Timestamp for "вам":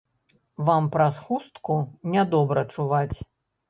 0.69-0.87